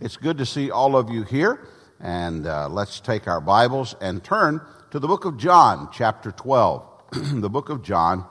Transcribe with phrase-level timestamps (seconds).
[0.00, 1.66] It's good to see all of you here.
[1.98, 4.60] And uh, let's take our Bibles and turn
[4.92, 6.86] to the book of John, chapter 12.
[7.40, 8.24] the book of John,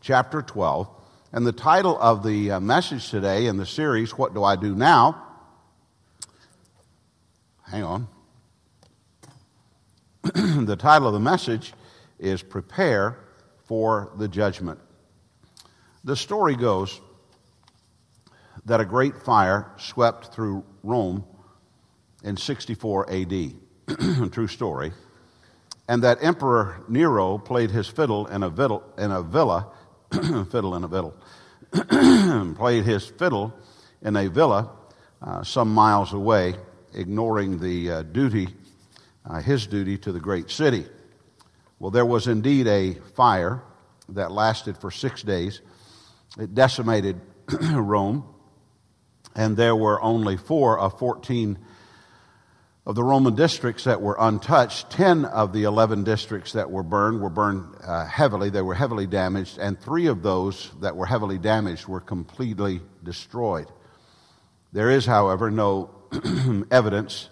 [0.00, 0.88] chapter 12.
[1.32, 4.74] And the title of the uh, message today in the series, What Do I Do
[4.74, 5.22] Now?
[7.62, 8.08] Hang on.
[10.34, 11.72] the title of the message
[12.18, 13.16] is Prepare
[13.66, 14.80] for the Judgment.
[16.02, 17.00] The story goes
[18.66, 21.24] that a great fire swept through Rome
[22.22, 23.52] in 64 AD.
[24.32, 24.92] True story.
[25.88, 28.48] And that Emperor Nero played his fiddle in a,
[28.98, 29.72] in a villa,
[30.10, 31.14] fiddle in a viddle,
[32.56, 33.54] played his fiddle
[34.02, 34.70] in a villa
[35.22, 36.56] uh, some miles away,
[36.92, 38.48] ignoring the uh, duty,
[39.24, 40.86] uh, his duty to the great city.
[41.78, 43.62] Well, there was indeed a fire
[44.08, 45.60] that lasted for six days.
[46.36, 47.20] It decimated
[47.60, 48.24] Rome
[49.36, 51.58] and there were only four of 14
[52.86, 54.90] of the Roman districts that were untouched.
[54.90, 58.48] Ten of the 11 districts that were burned were burned uh, heavily.
[58.48, 63.66] They were heavily damaged, and three of those that were heavily damaged were completely destroyed.
[64.72, 65.90] There is, however, no
[66.70, 67.28] evidence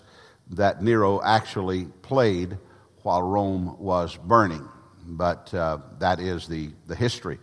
[0.50, 2.58] that Nero actually played
[3.02, 4.68] while Rome was burning,
[5.06, 7.38] but uh, that is the, the history.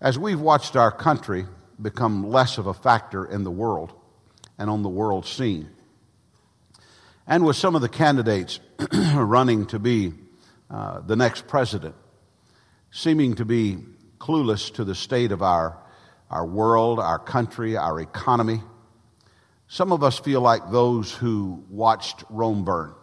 [0.00, 1.44] As we've watched our country
[1.80, 3.92] become less of a factor in the world
[4.58, 5.70] and on the world scene.
[7.26, 8.58] And with some of the candidates
[9.14, 10.14] running to be
[10.70, 11.94] uh, the next president,
[12.90, 13.78] seeming to be
[14.18, 15.78] clueless to the state of our,
[16.30, 18.62] our world, our country, our economy,
[19.68, 22.94] some of us feel like those who watched Rome burn.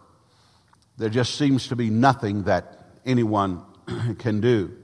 [0.98, 3.62] There just seems to be nothing that anyone
[4.18, 4.76] can do.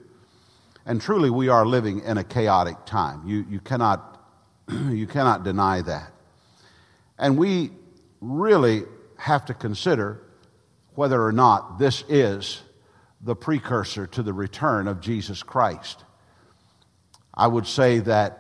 [0.85, 3.23] And truly, we are living in a chaotic time.
[3.27, 4.21] You, you, cannot,
[4.91, 6.13] you cannot deny that.
[7.19, 7.71] And we
[8.21, 8.83] really
[9.17, 10.21] have to consider
[10.95, 12.63] whether or not this is
[13.21, 16.05] the precursor to the return of Jesus Christ.
[17.33, 18.39] I would say that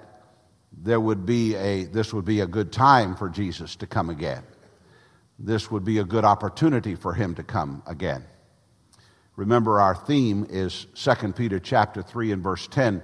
[0.72, 4.42] there would be a, this would be a good time for Jesus to come again.
[5.38, 8.24] This would be a good opportunity for him to come again.
[9.36, 13.02] Remember, our theme is 2 Peter chapter 3 and verse 10.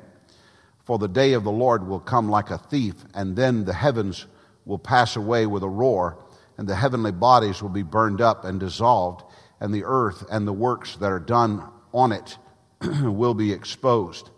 [0.85, 4.27] For the day of the Lord will come like a thief, and then the heavens
[4.67, 6.19] will pass away with a roar,
[6.59, 9.25] and the heavenly bodies will be burned up and dissolved,
[9.61, 12.37] and the earth and the works that are done on it
[13.03, 14.31] will be exposed.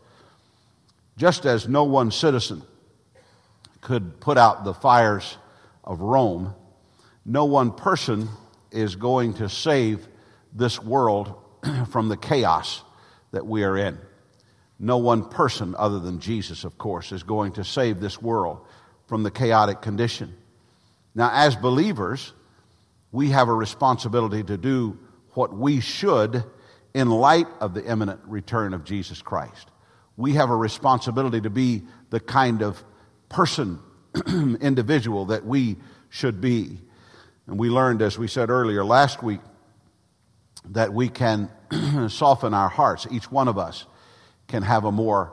[1.16, 2.62] Just as no one citizen
[3.80, 5.38] could put out the fires
[5.82, 6.54] of Rome,
[7.24, 8.28] no one person
[8.70, 10.06] is going to save
[10.52, 11.34] this world
[11.90, 12.82] from the chaos
[13.32, 13.98] that we are in.
[14.78, 18.66] No one person, other than Jesus, of course, is going to save this world
[19.06, 20.34] from the chaotic condition.
[21.14, 22.32] Now, as believers,
[23.12, 24.98] we have a responsibility to do
[25.32, 26.44] what we should
[26.94, 29.68] in light of the imminent return of Jesus Christ.
[30.16, 32.82] We have a responsibility to be the kind of
[33.28, 33.80] person,
[34.26, 35.76] individual that we
[36.08, 36.78] should be.
[37.46, 39.40] And we learned, as we said earlier last week,
[40.66, 41.50] that we can
[42.08, 43.06] soften our hearts.
[43.10, 43.86] Each one of us
[44.48, 45.32] can have a more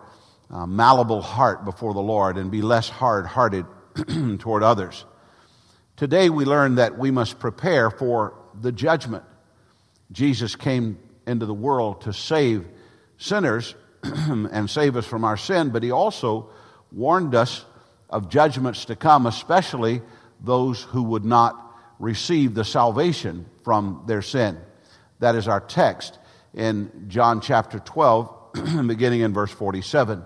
[0.49, 3.65] uh, malleable heart before the Lord and be less hard hearted
[4.39, 5.05] toward others.
[5.95, 9.23] Today we learn that we must prepare for the judgment.
[10.11, 12.67] Jesus came into the world to save
[13.17, 16.49] sinners and save us from our sin, but he also
[16.91, 17.65] warned us
[18.09, 20.01] of judgments to come, especially
[20.39, 24.57] those who would not receive the salvation from their sin.
[25.19, 26.19] That is our text
[26.53, 28.53] in John chapter 12,
[28.87, 30.23] beginning in verse 47.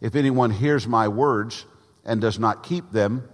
[0.00, 1.66] If anyone hears my words
[2.04, 3.28] and does not keep them,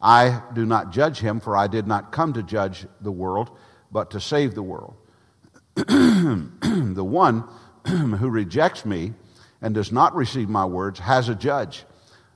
[0.00, 3.50] I do not judge him, for I did not come to judge the world,
[3.90, 4.96] but to save the world.
[5.74, 7.44] the one
[7.86, 9.14] who rejects me
[9.60, 11.84] and does not receive my words has a judge.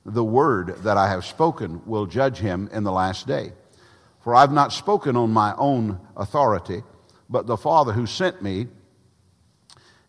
[0.04, 3.53] The word that I have spoken will judge him in the last day.
[4.21, 6.83] For I've not spoken on my own authority
[7.30, 8.66] but the Father who sent me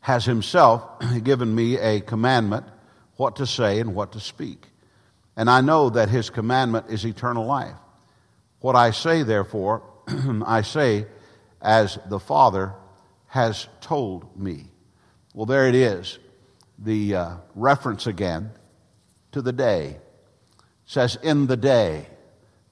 [0.02, 0.84] has himself
[1.24, 2.66] given me a commandment
[3.16, 4.66] what to say and what to speak.
[5.38, 7.76] And I know that his commandment is eternal life.
[8.60, 11.06] What I say, therefore, I say
[11.62, 12.74] as the Father
[13.28, 14.66] has told me.
[15.34, 16.18] Well, there it is.
[16.80, 18.52] The uh, reference again
[19.32, 20.02] to the day it
[20.86, 22.08] says, In the day.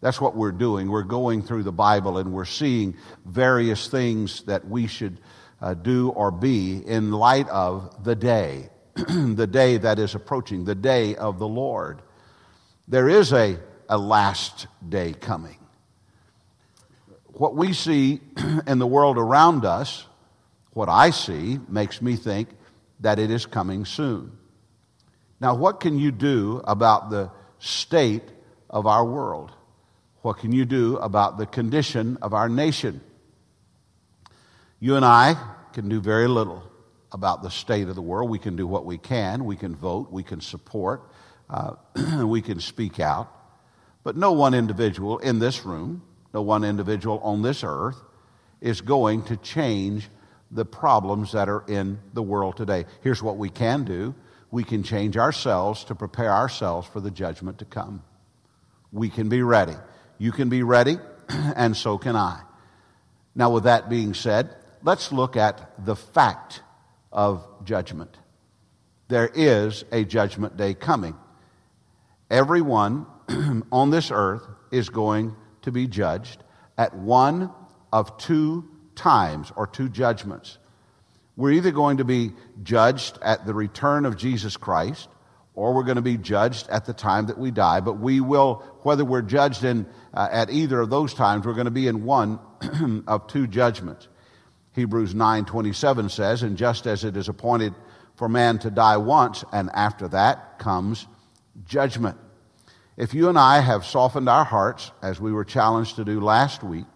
[0.02, 0.90] That's what we're doing.
[0.90, 5.20] We're going through the Bible and we're seeing various things that we should
[5.62, 10.76] uh, do or be in light of the day, the day that is approaching, the
[10.76, 12.02] day of the Lord.
[12.88, 13.60] There is a,
[13.90, 15.58] a last day coming.
[17.34, 18.22] what we see
[18.68, 20.06] in the world around us,
[20.72, 22.50] what I see, makes me think
[23.02, 24.38] that it is coming soon.
[25.42, 28.24] Now, what can you do about the state
[28.70, 29.52] of our world?
[30.22, 33.02] What can you do about the condition of our nation?
[34.80, 35.38] You and I
[35.74, 36.64] can do very little
[37.12, 38.30] about the state of the world.
[38.30, 39.46] We can do what we can.
[39.46, 40.12] We can vote.
[40.12, 41.10] We can support.
[41.50, 41.76] Uh,
[42.26, 43.34] we can speak out.
[44.04, 46.02] But no one individual in this room,
[46.34, 48.02] no one individual on this earth
[48.62, 50.10] is going to change
[50.52, 52.86] the problems that are in the world today.
[53.02, 54.16] Here's what we can do
[54.52, 58.02] we can change ourselves to prepare ourselves for the judgment to come.
[58.92, 59.76] We can be ready.
[60.20, 61.00] You can be ready,
[61.30, 62.42] and so can I.
[63.34, 66.62] Now, with that being said, let's look at the fact
[67.12, 68.18] of judgment.
[69.08, 71.16] There is a judgment day coming.
[72.30, 73.08] Everyone
[73.72, 76.44] on this earth is going to be judged
[76.78, 77.50] at one
[77.92, 80.58] of two times or two judgments.
[81.38, 85.08] We're either going to be judged at the return of Jesus Christ
[85.60, 87.82] or we're going to be judged at the time that we die.
[87.82, 91.66] But we will, whether we're judged in, uh, at either of those times, we're going
[91.66, 92.40] to be in one
[93.08, 94.08] of two judgments.
[94.72, 97.76] Hebrews 9:27 says, "And just as it is appointed
[98.16, 101.06] for man to die once, and after that comes
[101.66, 102.18] judgment."
[102.96, 106.64] If you and I have softened our hearts, as we were challenged to do last
[106.64, 106.88] week,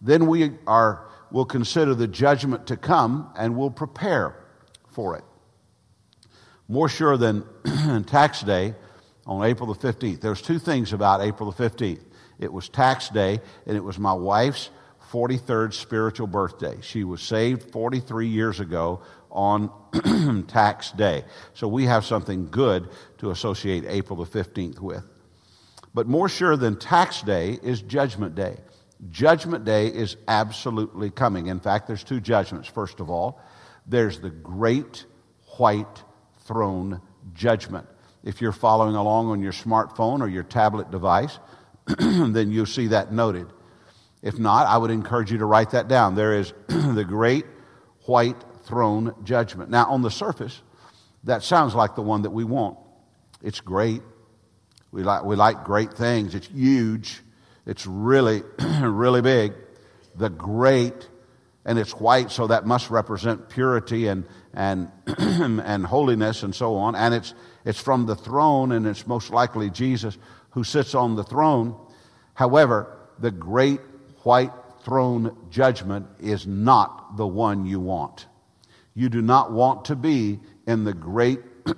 [0.00, 4.36] then we are, will consider the judgment to come and will prepare
[4.92, 5.24] for it.
[6.68, 7.44] More sure than
[8.06, 8.74] tax day
[9.26, 10.20] on April the 15th.
[10.20, 12.02] There's two things about April the 15th.
[12.38, 14.70] It was tax day, and it was my wife's
[15.10, 16.78] 43rd spiritual birthday.
[16.80, 19.70] She was saved 43 years ago on
[20.48, 21.24] tax day.
[21.52, 22.88] So we have something good
[23.18, 25.04] to associate April the 15th with.
[25.92, 28.56] But more sure than tax day is judgment day.
[29.10, 31.46] Judgment day is absolutely coming.
[31.46, 32.68] In fact, there's two judgments.
[32.68, 33.40] First of all,
[33.86, 35.04] there's the great
[35.58, 36.02] white
[36.44, 37.00] throne
[37.34, 37.86] judgment.
[38.22, 41.38] If you're following along on your smartphone or your tablet device,
[41.98, 43.46] then you'll see that noted.
[44.22, 46.14] If not, I would encourage you to write that down.
[46.14, 47.44] There is the great
[48.06, 49.70] white throne judgment.
[49.70, 50.62] Now, on the surface,
[51.24, 52.78] that sounds like the one that we want.
[53.42, 54.02] It's great.
[54.90, 56.34] We like, we like great things.
[56.34, 57.20] It's huge.
[57.66, 58.42] It's really,
[58.80, 59.52] really big.
[60.16, 61.08] The great,
[61.64, 66.94] and it's white, so that must represent purity and, and, and holiness and so on.
[66.94, 67.34] And it's,
[67.64, 70.18] it's from the throne, and it's most likely Jesus
[70.50, 71.74] who sits on the throne.
[72.34, 73.80] However, the great
[74.22, 74.52] white
[74.84, 78.26] throne judgment is not the one you want.
[78.94, 81.40] You do not want to be in the great,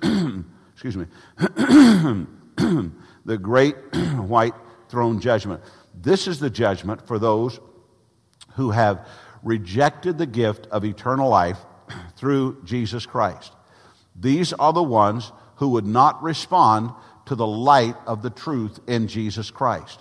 [0.73, 1.05] excuse me,
[1.37, 2.27] the
[3.41, 3.75] great
[4.17, 4.53] white
[4.89, 5.61] throne judgment.
[5.99, 7.59] This is the judgment for those
[8.55, 9.07] who have
[9.43, 11.59] rejected the gift of eternal life
[12.15, 13.53] through Jesus Christ.
[14.15, 16.91] These are the ones who would not respond
[17.25, 19.99] to the light of the truth in Jesus Christ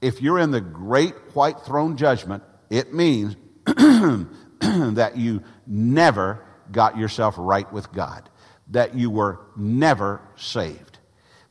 [0.00, 7.34] if you're in the great white throne judgment, it means that you never got yourself
[7.38, 8.28] right with God,
[8.68, 10.98] that you were never saved.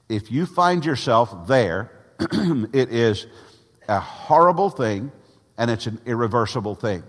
[0.07, 3.27] If you find yourself there, it is
[3.87, 5.11] a horrible thing
[5.57, 7.03] and it's an irreversible thing.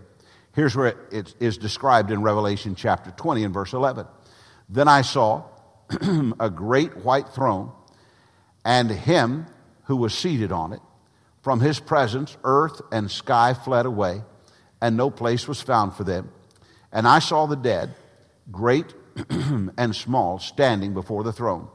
[0.55, 4.07] Here's where it is described in Revelation chapter 20 and verse 11.
[4.69, 5.45] Then I saw
[6.40, 7.73] a great white throne
[8.64, 9.47] and him
[9.85, 10.81] who was seated on it
[11.43, 14.23] from his presence, earth and sky fled away,
[14.83, 16.31] and no place was found for them.
[16.93, 17.95] And I saw the dead,
[18.50, 18.95] great
[19.31, 21.69] and small, standing before the throne.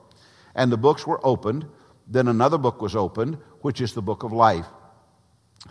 [0.55, 1.65] And the books were opened.
[2.07, 4.65] Then another book was opened, which is the book of life.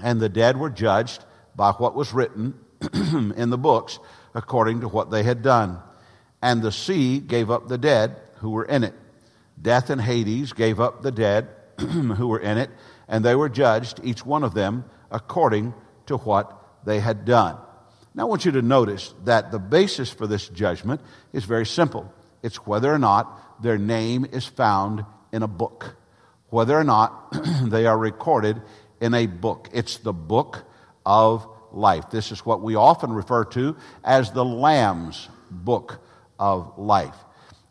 [0.00, 2.54] And the dead were judged by what was written
[2.92, 3.98] in the books
[4.34, 5.78] according to what they had done.
[6.40, 8.94] And the sea gave up the dead who were in it.
[9.60, 12.70] Death and Hades gave up the dead who were in it
[13.08, 15.74] and they were judged, each one of them, according
[16.06, 17.58] to what they had done.
[18.14, 21.00] Now, I want you to notice that the basis for this judgment
[21.32, 25.94] is very simple it's whether or not their name is found in a book,
[26.48, 27.32] whether or not
[27.64, 28.60] they are recorded
[29.02, 29.68] in a book.
[29.72, 30.64] It's the book
[31.04, 32.08] of life.
[32.10, 36.00] This is what we often refer to as the Lamb's book
[36.38, 37.16] of life.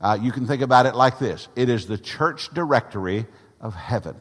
[0.02, 3.26] Uh, you can think about it like this it is the church directory
[3.62, 4.16] of heaven.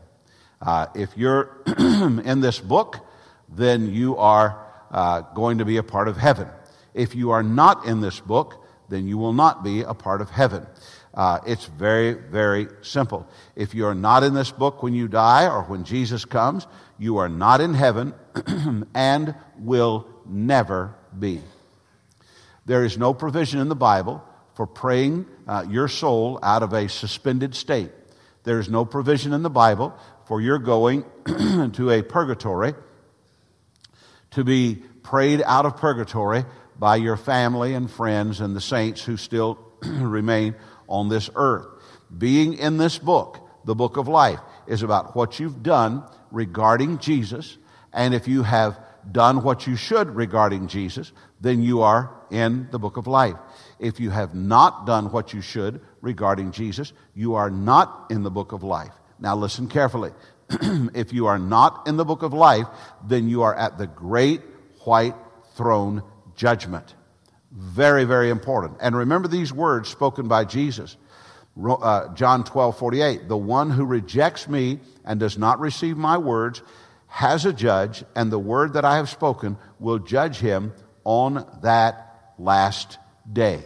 [0.62, 3.04] Uh, if you're in this book,
[3.48, 6.48] then you are uh, going to be a part of heaven.
[6.94, 10.30] If you are not in this book, then you will not be a part of
[10.30, 10.66] heaven.
[11.12, 13.28] Uh, it's very, very simple.
[13.56, 16.66] If you are not in this book when you die or when Jesus comes,
[16.98, 18.14] you are not in heaven
[18.94, 21.40] and will never be.
[22.66, 24.22] There is no provision in the Bible
[24.54, 27.90] for praying uh, your soul out of a suspended state.
[28.44, 29.94] There is no provision in the Bible
[30.26, 31.04] for your going
[31.72, 32.74] to a purgatory
[34.32, 36.44] to be prayed out of purgatory
[36.78, 40.54] by your family and friends and the saints who still remain
[40.90, 41.66] on this earth.
[42.16, 47.56] Being in this book, the book of life, is about what you've done regarding Jesus.
[47.92, 48.78] And if you have
[49.10, 53.36] done what you should regarding Jesus, then you are in the book of life.
[53.78, 58.30] If you have not done what you should regarding Jesus, you are not in the
[58.30, 58.92] book of life.
[59.18, 60.12] Now listen carefully.
[60.94, 62.66] if you are not in the book of life,
[63.06, 64.42] then you are at the great
[64.84, 65.14] white
[65.54, 66.02] throne
[66.34, 66.94] judgment.
[67.50, 68.78] Very, very important.
[68.80, 70.96] And remember these words spoken by Jesus.
[71.60, 73.28] Uh, John 12, 48.
[73.28, 76.62] The one who rejects me and does not receive my words
[77.08, 82.34] has a judge, and the word that I have spoken will judge him on that
[82.38, 82.98] last
[83.32, 83.64] day.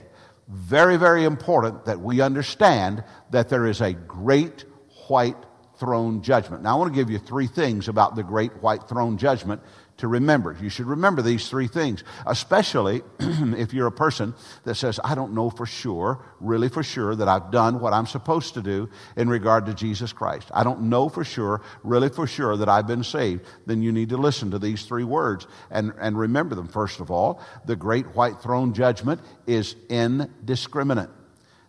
[0.48, 4.64] Very, very important that we understand that there is a great
[5.08, 5.36] white
[5.78, 6.62] throne judgment.
[6.62, 9.60] Now, I want to give you three things about the great white throne judgment
[9.98, 10.56] to remember.
[10.60, 14.34] You should remember these three things, especially if you're a person
[14.64, 18.06] that says, I don't know for sure, really for sure, that I've done what I'm
[18.06, 20.50] supposed to do in regard to Jesus Christ.
[20.52, 23.44] I don't know for sure, really for sure, that I've been saved.
[23.66, 26.68] Then you need to listen to these three words and, and remember them.
[26.68, 31.10] First of all, the great white throne judgment is indiscriminate.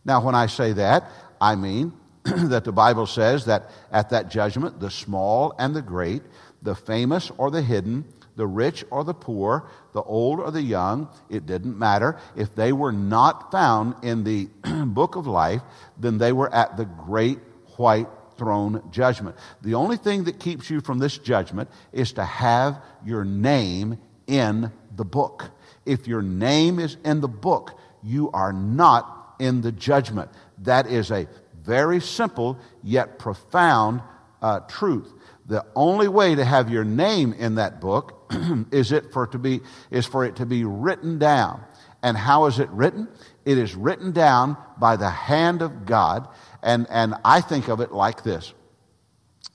[0.03, 4.79] Now, when I say that, I mean that the Bible says that at that judgment,
[4.79, 6.23] the small and the great,
[6.65, 8.03] the famous or the hidden,
[8.35, 12.19] the rich or the poor, the old or the young, it didn't matter.
[12.35, 14.49] If they were not found in the
[14.85, 15.61] book of life,
[15.97, 17.39] then they were at the great
[17.77, 18.07] white
[18.37, 19.37] throne judgment.
[19.61, 24.71] The only thing that keeps you from this judgment is to have your name in
[24.95, 25.51] the book.
[25.85, 30.29] If your name is in the book, you are not in the judgment.
[30.59, 31.27] That is a
[31.63, 34.01] very simple yet profound
[34.41, 35.11] uh, truth.
[35.47, 38.33] The only way to have your name in that book
[38.71, 39.61] is it for to be
[39.91, 41.63] is for it to be written down.
[42.01, 43.07] And how is it written?
[43.45, 46.27] It is written down by the hand of God.
[46.61, 48.53] And, and I think of it like this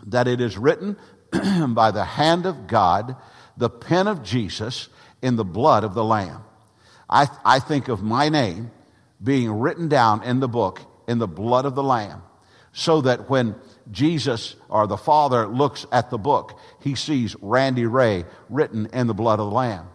[0.07, 0.97] that it is written
[1.75, 3.17] by the hand of God,
[3.57, 4.89] the pen of Jesus,
[5.21, 6.43] in the blood of the Lamb.
[7.09, 8.71] I, I think of my name
[9.23, 12.23] being written down in the book in the blood of the Lamb,
[12.73, 13.57] so that when
[13.91, 19.15] Jesus or the Father looks at the book, he sees Randy Ray written in the
[19.15, 19.89] blood of the Lamb.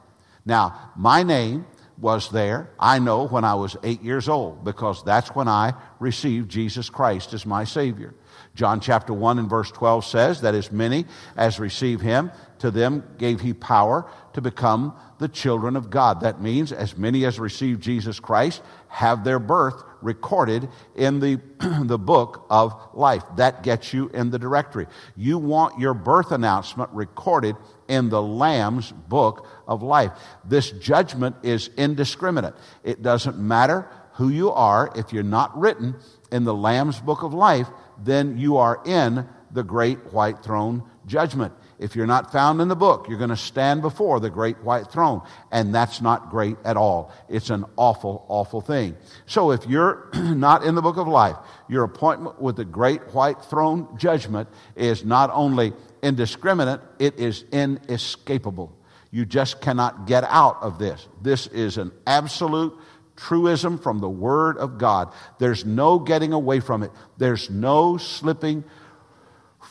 [0.45, 1.65] Now, my name
[1.97, 6.51] was there, I know, when I was eight years old, because that's when I received
[6.51, 8.13] Jesus Christ as my Savior.
[8.53, 11.05] John chapter 1 and verse 12 says that as many
[11.37, 16.21] as receive him, to them gave he power to become the children of God.
[16.21, 21.41] That means as many as receive Jesus Christ have their birth recorded in the,
[21.83, 23.23] the book of life.
[23.35, 24.87] That gets you in the directory.
[25.17, 27.55] You want your birth announcement recorded
[27.87, 30.11] in the Lamb's book of life.
[30.45, 32.53] This judgment is indiscriminate.
[32.83, 34.91] It doesn't matter who you are.
[34.95, 35.95] If you're not written
[36.31, 37.67] in the Lamb's book of life,
[38.01, 41.53] then you are in the great white throne judgment.
[41.77, 44.87] If you're not found in the book, you're going to stand before the great white
[44.87, 45.21] throne.
[45.51, 47.11] And that's not great at all.
[47.27, 48.95] It's an awful, awful thing.
[49.25, 51.35] So if you're not in the book of life,
[51.67, 58.75] your appointment with the great white throne judgment is not only indiscriminate, it is inescapable.
[59.11, 61.07] You just cannot get out of this.
[61.21, 62.77] This is an absolute
[63.15, 65.13] truism from the Word of God.
[65.39, 68.63] There's no getting away from it, there's no slipping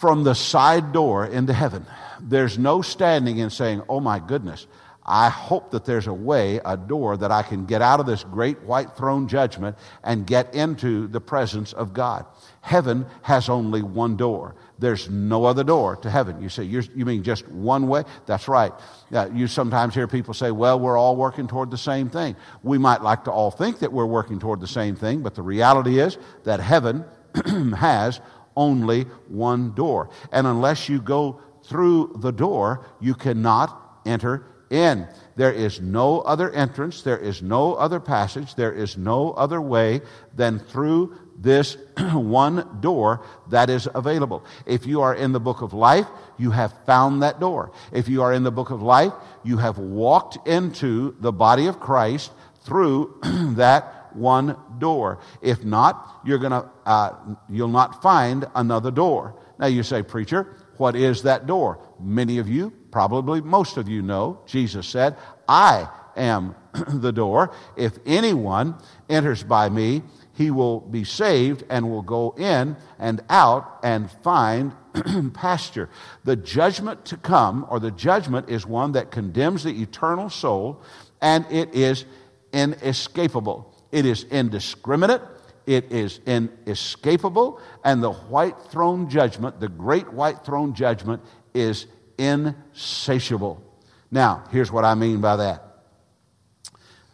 [0.04, 1.86] from the side door into heaven.
[2.20, 4.66] There's no standing and saying, Oh my goodness,
[5.02, 8.22] I hope that there's a way, a door that I can get out of this
[8.22, 12.26] great white throne judgment and get into the presence of God.
[12.60, 14.56] Heaven has only one door.
[14.78, 16.42] There's no other door to heaven.
[16.42, 18.04] You say, you mean just one way?
[18.26, 18.74] That's right.
[19.10, 22.36] Uh, you sometimes hear people say, well, we're all working toward the same thing.
[22.62, 25.40] We might like to all think that we're working toward the same thing, but the
[25.40, 27.06] reality is that heaven
[27.76, 28.20] has
[28.56, 30.10] only one door.
[30.32, 35.06] And unless you go through the door, you cannot enter in.
[35.36, 40.00] There is no other entrance, there is no other passage, there is no other way
[40.34, 41.76] than through this
[42.12, 44.44] one door that is available.
[44.66, 46.06] If you are in the book of life,
[46.38, 47.72] you have found that door.
[47.92, 51.80] If you are in the book of life, you have walked into the body of
[51.80, 52.32] Christ
[52.62, 53.18] through
[53.56, 55.20] that one door.
[55.42, 57.12] If not, you're gonna, uh,
[57.48, 59.40] you'll not find another door.
[59.58, 61.78] Now you say, Preacher, what is that door?
[62.00, 65.16] Many of you, probably most of you know, Jesus said,
[65.48, 66.54] I am
[66.88, 67.52] the door.
[67.76, 68.76] If anyone
[69.08, 70.02] enters by me,
[70.34, 74.72] he will be saved and will go in and out and find
[75.34, 75.88] pasture.
[76.24, 80.82] The judgment to come, or the judgment, is one that condemns the eternal soul,
[81.20, 82.04] and it is
[82.52, 83.73] inescapable.
[83.94, 85.22] It is indiscriminate.
[85.68, 87.60] It is inescapable.
[87.84, 91.22] And the white throne judgment, the great white throne judgment,
[91.54, 91.86] is
[92.18, 93.62] insatiable.
[94.10, 95.62] Now, here's what I mean by that.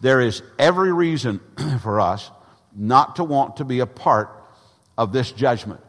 [0.00, 1.40] There is every reason
[1.82, 2.30] for us
[2.74, 4.30] not to want to be a part
[4.96, 5.82] of this judgment.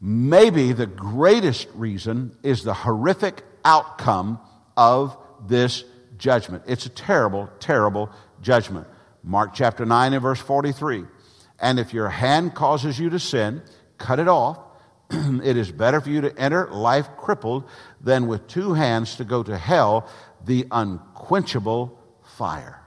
[0.00, 4.40] Maybe the greatest reason is the horrific outcome
[4.78, 5.14] of
[5.46, 5.84] this
[6.16, 6.64] judgment.
[6.66, 8.10] It's a terrible, terrible
[8.40, 8.86] judgment.
[9.22, 11.04] Mark chapter 9 and verse 43.
[11.60, 13.62] And if your hand causes you to sin,
[13.98, 14.58] cut it off.
[15.10, 17.68] it is better for you to enter life crippled
[18.00, 20.08] than with two hands to go to hell,
[20.44, 21.98] the unquenchable
[22.36, 22.80] fire.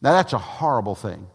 [0.00, 1.26] Now, that's a horrible thing.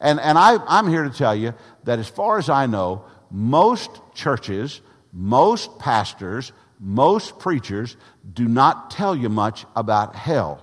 [0.00, 4.00] And, and I, I'm here to tell you that as far as I know, most
[4.14, 4.80] churches,
[5.12, 7.96] most pastors, most preachers
[8.32, 10.62] do not tell you much about hell.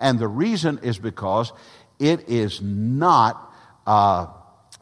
[0.00, 1.52] And the reason is because
[1.98, 3.52] it is not,
[3.86, 4.26] uh,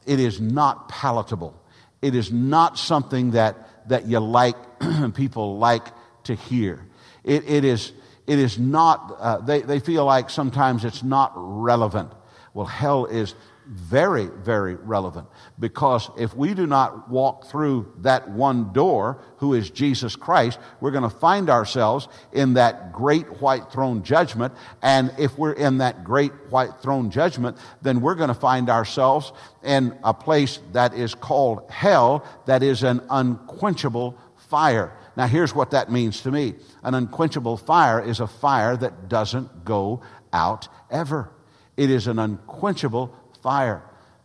[0.07, 1.61] it is not palatable.
[2.03, 4.57] It is not something that, that you like,
[5.15, 5.87] people like
[6.25, 6.87] to hear.
[7.25, 7.93] It, it, is,
[8.27, 12.13] it is not, uh, they, they feel like sometimes it's not relevant.
[12.55, 13.35] Well, hell is
[13.67, 15.27] very, very relevant
[15.59, 20.93] because if we do not walk through that one door, who is Jesus Christ, we're
[20.93, 24.55] going to find ourselves in that great white throne judgment.
[24.83, 29.33] And if we're in that great white throne judgment, then we're going to find ourselves
[29.63, 34.97] in a place that is called hell, that is an unquenchable fire.
[35.17, 39.65] Now, here's what that means to me an unquenchable fire is a fire that doesn't
[39.65, 41.33] go out ever.
[41.76, 43.15] It is an unquenchable
[43.47, 43.80] fire.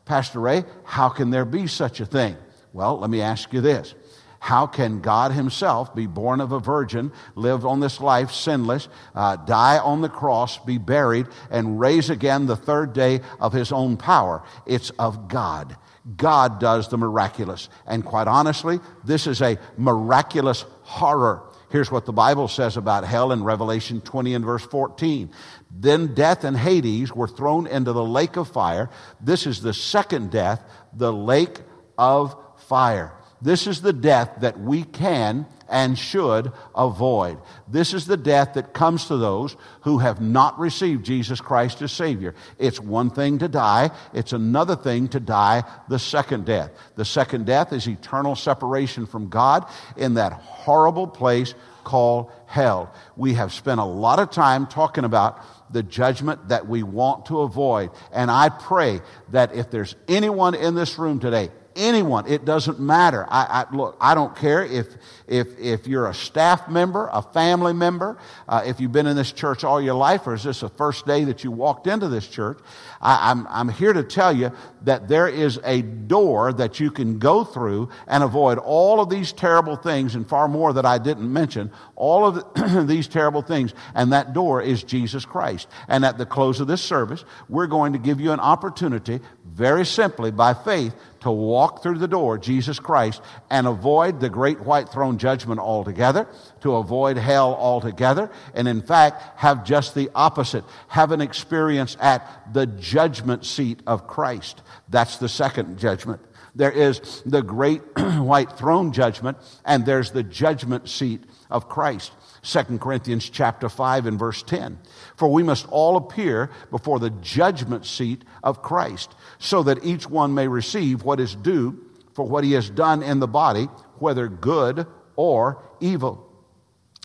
[0.05, 2.35] Pastor Ray, how can there be such a thing?
[2.73, 3.93] Well, let me ask you this.
[4.39, 9.35] How can God Himself be born of a virgin, live on this life sinless, uh,
[9.35, 13.95] die on the cross, be buried, and raise again the third day of His own
[13.95, 14.41] power?
[14.65, 15.77] It's of God.
[16.17, 17.69] God does the miraculous.
[17.85, 21.43] And quite honestly, this is a miraculous horror.
[21.71, 25.31] Here's what the Bible says about hell in Revelation 20 and verse 14.
[25.73, 28.89] Then death and Hades were thrown into the lake of fire.
[29.21, 30.61] This is the second death,
[30.93, 31.61] the lake
[31.97, 33.13] of fire.
[33.41, 37.39] This is the death that we can and should avoid.
[37.67, 41.91] This is the death that comes to those who have not received Jesus Christ as
[41.91, 42.35] Savior.
[42.59, 46.71] It's one thing to die, it's another thing to die the second death.
[46.95, 49.65] The second death is eternal separation from God
[49.97, 52.93] in that horrible place called hell.
[53.15, 55.39] We have spent a lot of time talking about
[55.71, 57.91] the judgment that we want to avoid.
[58.11, 63.25] And I pray that if there's anyone in this room today, anyone, it doesn't matter.
[63.29, 64.87] I, I look, I don't care if,
[65.27, 69.31] if, if you're a staff member, a family member, uh, if you've been in this
[69.31, 72.27] church all your life, or is this the first day that you walked into this
[72.27, 72.59] church?
[72.99, 74.51] I, I'm, I'm here to tell you
[74.83, 79.31] that there is a door that you can go through and avoid all of these
[79.31, 83.73] terrible things and far more that I didn't mention, all of the, these terrible things.
[83.95, 85.67] And that door is Jesus Christ.
[85.87, 89.85] And at the close of this service, we're going to give you an opportunity, very
[89.85, 94.89] simply by faith, to walk through the door, Jesus Christ, and avoid the great white
[94.89, 96.27] throne judgment altogether,
[96.61, 100.65] to avoid hell altogether, and in fact, have just the opposite.
[100.87, 104.61] Have an experience at the judgment seat of Christ.
[104.89, 106.21] That's the second judgment.
[106.53, 112.11] There is the great white throne judgment, and there's the judgment seat of Christ.
[112.43, 114.79] 2 Corinthians chapter 5 and verse 10.
[115.15, 120.33] For we must all appear before the judgment seat of Christ, so that each one
[120.33, 123.65] may receive what is due for what he has done in the body,
[123.99, 126.27] whether good or evil.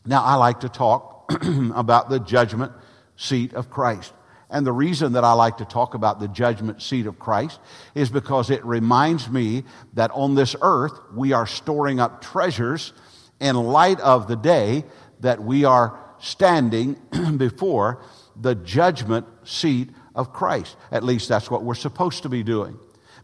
[0.07, 1.31] Now, I like to talk
[1.75, 2.73] about the judgment
[3.17, 4.13] seat of Christ.
[4.49, 7.59] And the reason that I like to talk about the judgment seat of Christ
[7.95, 12.93] is because it reminds me that on this earth we are storing up treasures
[13.41, 14.85] in light of the day
[15.21, 16.95] that we are standing
[17.37, 18.03] before
[18.35, 20.77] the judgment seat of Christ.
[20.91, 22.79] At least that's what we're supposed to be doing.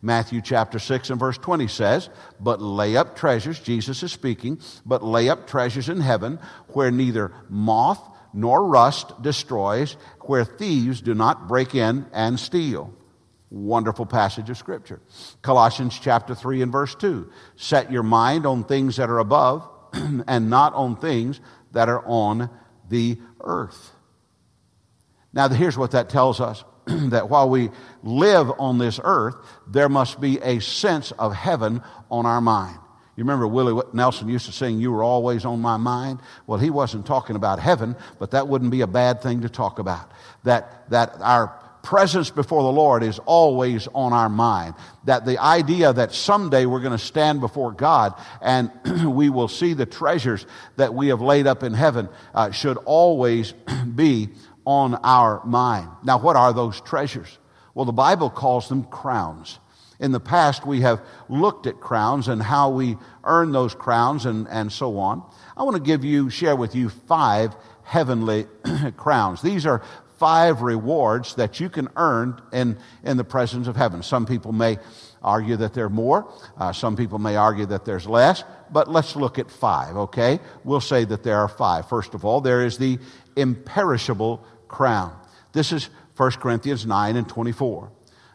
[0.04, 5.04] Matthew chapter 6 and verse 20 says, But lay up treasures, Jesus is speaking, but
[5.04, 8.00] lay up treasures in heaven where neither moth
[8.34, 12.92] nor rust destroys, where thieves do not break in and steal.
[13.50, 15.00] Wonderful passage of Scripture.
[15.42, 17.30] Colossians chapter 3 and verse 2.
[17.56, 21.40] Set your mind on things that are above and not on things
[21.72, 22.50] that are on
[22.88, 23.92] the earth.
[25.32, 27.70] Now, here's what that tells us that while we
[28.02, 32.78] live on this earth, there must be a sense of heaven on our mind.
[33.16, 36.20] You remember Willie Nelson used to sing, You were always on my mind?
[36.46, 39.78] Well, he wasn't talking about heaven, but that wouldn't be a bad thing to talk
[39.78, 40.10] about.
[40.44, 44.74] That, that our presence before the Lord is always on our mind.
[45.04, 48.70] That the idea that someday we're going to stand before God and
[49.06, 53.52] we will see the treasures that we have laid up in heaven uh, should always
[53.94, 54.30] be
[54.64, 55.88] on our mind.
[56.04, 57.38] Now, what are those treasures?
[57.74, 59.58] Well, the Bible calls them crowns.
[59.98, 64.48] In the past, we have looked at crowns and how we earn those crowns and,
[64.48, 65.22] and so on.
[65.56, 68.46] I want to give you, share with you five heavenly
[68.96, 69.42] crowns.
[69.42, 69.82] These are
[70.22, 74.04] five rewards that you can earn in, in the presence of heaven.
[74.04, 74.78] Some people may
[75.20, 79.16] argue that there are more, uh, some people may argue that there's less, but let's
[79.16, 80.38] look at five, okay?
[80.62, 81.88] We'll say that there are five.
[81.88, 83.00] First of all, there is the
[83.34, 85.12] imperishable crown.
[85.54, 87.90] This is 1 Corinthians 9 and 24.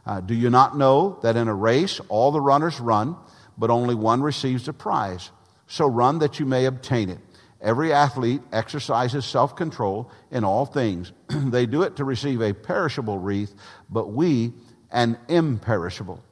[0.06, 3.16] Uh, do you not know that in a race all the runners run,
[3.58, 5.32] but only one receives a prize?
[5.68, 7.20] So run that you may obtain it.
[7.62, 11.12] Every athlete exercises self control in all things.
[11.30, 13.54] they do it to receive a perishable wreath,
[13.90, 14.54] but we
[14.92, 16.24] an imperishable.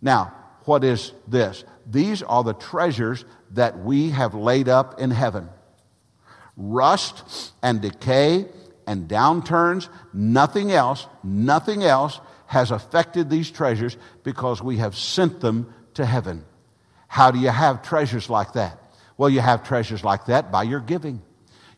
[0.00, 1.64] Now, what is this?
[1.86, 5.48] These are the treasures that we have laid up in heaven.
[6.56, 8.46] Rust and decay
[8.86, 15.72] and downturns, nothing else, nothing else has affected these treasures because we have sent them
[15.94, 16.44] to heaven.
[17.06, 18.78] How do you have treasures like that?
[19.20, 21.20] Well, you have treasures like that by your giving.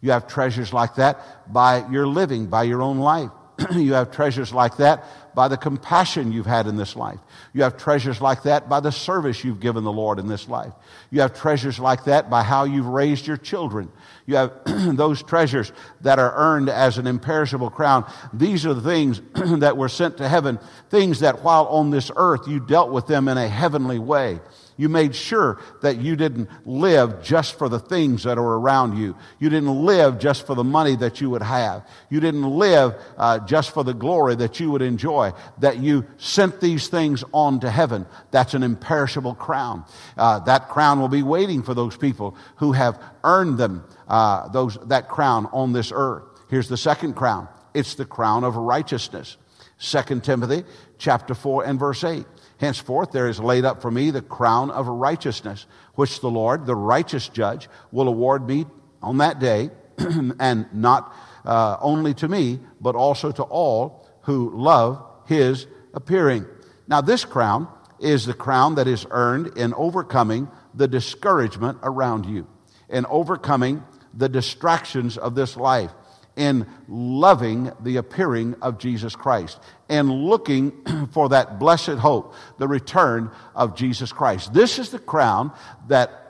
[0.00, 3.31] You have treasures like that by your living, by your own life.
[3.74, 7.18] you have treasures like that by the compassion you've had in this life.
[7.52, 10.72] You have treasures like that by the service you've given the Lord in this life.
[11.11, 13.90] You have treasures like that by how you've raised your children.
[14.24, 14.52] You have
[14.96, 18.09] those treasures that are earned as an imperishable crown.
[18.33, 19.20] These are the things
[19.59, 23.26] that were sent to heaven, things that while on this earth you dealt with them
[23.26, 24.38] in a heavenly way.
[24.76, 29.16] You made sure that you didn't live just for the things that are around you.
[29.38, 31.87] You didn't live just for the money that you would have.
[32.11, 35.32] You didn't live uh, just for the glory that you would enjoy.
[35.58, 38.06] That you sent these things on to heaven.
[38.30, 39.85] That's an imperishable crown.
[40.16, 44.78] Uh, that crown will be waiting for those people who have earned them, uh, those,
[44.87, 46.24] that crown on this earth.
[46.48, 47.48] Here's the second crown.
[47.74, 49.37] It's the crown of righteousness.
[49.80, 50.64] 2 Timothy
[50.98, 52.24] chapter 4 and verse 8.
[52.62, 56.77] Henceforth, there is laid up for me the crown of righteousness, which the Lord, the
[56.77, 58.66] righteous judge, will award me
[59.03, 59.70] on that day,
[60.38, 61.12] and not
[61.44, 66.46] uh, only to me, but also to all who love his appearing.
[66.87, 67.66] Now, this crown
[67.98, 72.46] is the crown that is earned in overcoming the discouragement around you,
[72.88, 73.83] in overcoming
[74.14, 75.90] the distractions of this life,
[76.37, 83.31] in loving the appearing of Jesus Christ and looking for that blessed hope, the return
[83.55, 84.55] of Jesus Christ.
[84.55, 85.53] This is the crown
[85.88, 86.27] that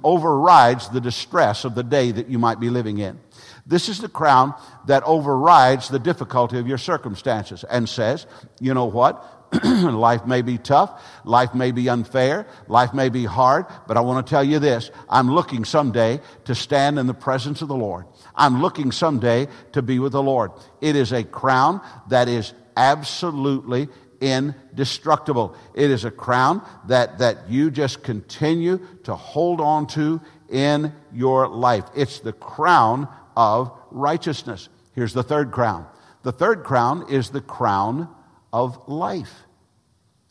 [0.04, 3.18] overrides the distress of the day that you might be living in.
[3.66, 4.54] This is the crown
[4.86, 8.26] that overrides the difficulty of your circumstances and says,
[8.60, 9.32] you know what?
[9.64, 14.26] life may be tough, life may be unfair, life may be hard, but I want
[14.26, 18.06] to tell you this I'm looking someday to stand in the presence of the Lord.
[18.36, 20.52] I'm looking someday to be with the Lord.
[20.80, 23.88] It is a crown that is absolutely
[24.20, 25.56] indestructible.
[25.74, 31.48] It is a crown that, that you just continue to hold on to in your
[31.48, 31.84] life.
[31.94, 34.68] It's the crown of righteousness.
[34.94, 35.86] Here's the third crown.
[36.22, 38.08] The third crown is the crown
[38.52, 39.44] of life.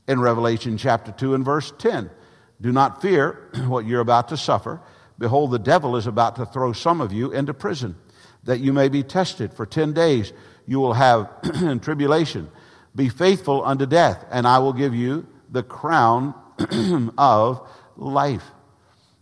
[0.07, 2.09] In Revelation chapter 2 and verse 10,
[2.61, 4.81] do not fear what you're about to suffer.
[5.17, 7.95] Behold, the devil is about to throw some of you into prison,
[8.43, 9.53] that you may be tested.
[9.53, 10.33] For 10 days
[10.67, 11.29] you will have
[11.81, 12.49] tribulation.
[12.95, 16.33] Be faithful unto death, and I will give you the crown
[17.17, 18.43] of life.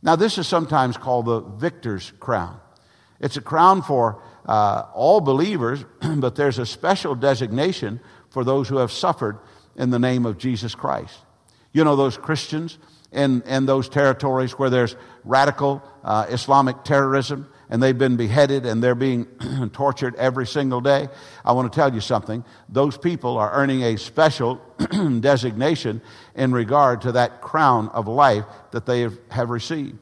[0.01, 2.59] Now, this is sometimes called the victor's crown.
[3.19, 5.85] It's a crown for uh, all believers,
[6.17, 9.39] but there's a special designation for those who have suffered
[9.75, 11.17] in the name of Jesus Christ.
[11.71, 12.77] You know, those Christians
[13.13, 18.83] in, in those territories where there's radical uh, Islamic terrorism and they've been beheaded and
[18.83, 19.25] they're being
[19.73, 21.07] tortured every single day.
[21.45, 22.43] I want to tell you something.
[22.69, 24.61] Those people are earning a special
[25.19, 26.01] designation
[26.35, 29.97] in regard to that crown of life that they have received.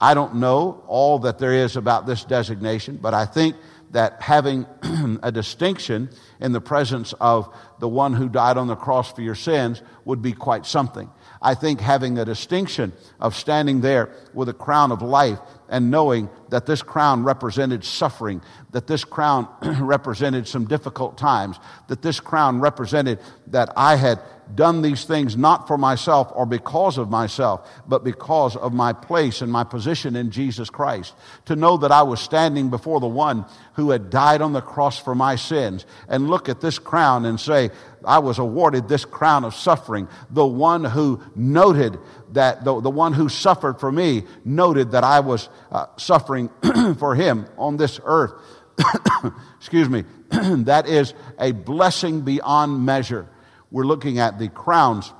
[0.00, 3.56] I don't know all that there is about this designation, but I think
[3.92, 4.66] that having
[5.22, 9.36] a distinction in the presence of the one who died on the cross for your
[9.36, 11.10] sins would be quite something.
[11.44, 16.30] I think having a distinction of standing there with a crown of life and knowing
[16.48, 18.40] that this crown represented suffering,
[18.72, 19.48] that this crown
[19.80, 24.20] represented some difficult times, that this crown represented that I had
[24.54, 29.40] done these things not for myself or because of myself, but because of my place
[29.40, 31.14] and my position in Jesus Christ.
[31.46, 34.98] To know that I was standing before the one who had died on the cross
[34.98, 37.70] for my sins and look at this crown and say,
[38.06, 40.08] I was awarded this crown of suffering.
[40.30, 41.98] The one who noted
[42.32, 46.50] that, the, the one who suffered for me noted that I was uh, suffering
[46.98, 48.32] for him on this earth.
[49.58, 50.04] Excuse me.
[50.30, 53.28] that is a blessing beyond measure
[53.74, 55.12] we're looking at the crowns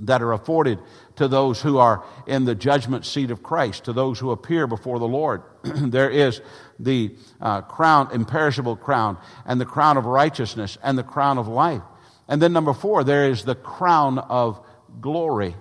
[0.00, 0.80] that are afforded
[1.14, 4.98] to those who are in the judgment seat of Christ, to those who appear before
[4.98, 5.42] the Lord.
[5.62, 6.40] there is
[6.82, 11.82] the uh, crown, imperishable crown, and the crown of righteousness, and the crown of life.
[12.28, 14.64] And then number four, there is the crown of
[15.00, 15.56] glory.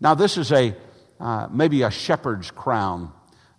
[0.00, 0.74] Now, this is a
[1.18, 3.10] uh, maybe a shepherd's crown.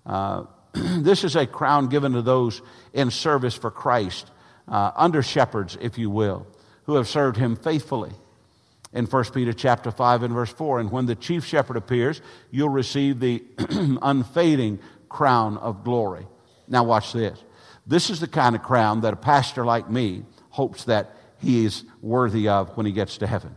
[0.05, 2.61] Uh, this is a crown given to those
[2.93, 4.29] in service for Christ,
[4.67, 6.45] uh, under shepherds, if you will
[6.87, 8.11] who have served him faithfully.
[8.93, 12.69] In 1 Peter chapter 5 and verse 4, and when the chief shepherd appears, you'll
[12.69, 13.43] receive the
[14.01, 16.25] unfading crown of glory.
[16.67, 17.43] Now watch this.
[17.85, 21.83] This is the kind of crown that a pastor like me hopes that he is
[22.01, 23.55] worthy of when he gets to heaven.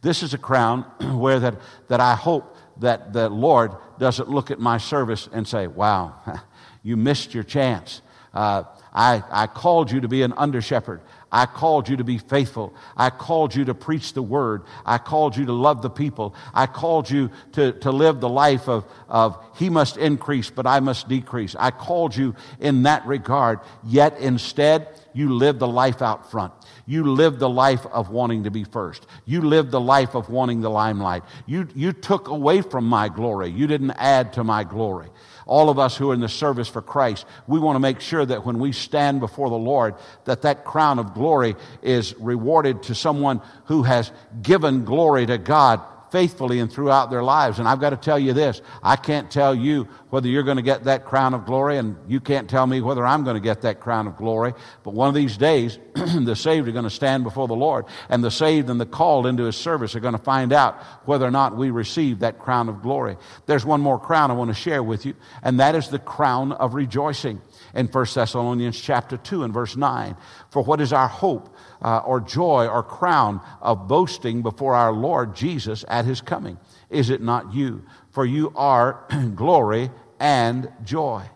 [0.00, 0.82] This is a crown
[1.18, 1.56] where that,
[1.88, 6.14] that I hope that the Lord doesn't look at my service and say, wow,
[6.82, 8.02] you missed your chance.
[8.32, 11.00] Uh, I, I called you to be an under shepherd.
[11.30, 12.74] I called you to be faithful.
[12.96, 14.62] I called you to preach the word.
[14.86, 16.34] I called you to love the people.
[16.54, 20.80] I called you to, to live the life of, of he must increase, but I
[20.80, 21.54] must decrease.
[21.58, 23.60] I called you in that regard.
[23.84, 26.54] Yet instead, you live the life out front.
[26.86, 29.06] You live the life of wanting to be first.
[29.26, 31.24] You live the life of wanting the limelight.
[31.44, 33.50] You, you took away from my glory.
[33.50, 35.10] You didn't add to my glory
[35.48, 38.24] all of us who are in the service for Christ, we want to make sure
[38.24, 42.94] that when we stand before the Lord, that that crown of glory is rewarded to
[42.94, 47.58] someone who has given glory to God faithfully and throughout their lives.
[47.58, 50.62] And I've got to tell you this I can't tell you whether you're going to
[50.62, 53.62] get that crown of glory, and you can't tell me whether I'm going to get
[53.62, 54.54] that crown of glory.
[54.82, 58.24] But one of these days, the saved are going to stand before the Lord, and
[58.24, 61.30] the saved and the called into his service are going to find out whether or
[61.30, 63.16] not we receive that crown of glory.
[63.46, 66.52] There's one more crown I want to share with you, and that is the crown
[66.52, 67.40] of rejoicing
[67.74, 70.16] in 1 Thessalonians chapter 2 and verse 9.
[70.50, 75.34] For what is our hope uh, or joy or crown of boasting before our Lord
[75.34, 76.58] Jesus at his coming?
[76.90, 77.84] Is it not you?
[78.10, 81.28] For you are glory and joy.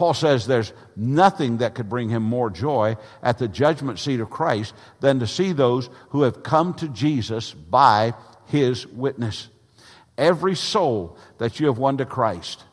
[0.00, 4.30] Paul says there's nothing that could bring him more joy at the judgment seat of
[4.30, 8.14] Christ than to see those who have come to Jesus by
[8.46, 9.50] his witness.
[10.16, 12.64] Every soul that you have won to Christ,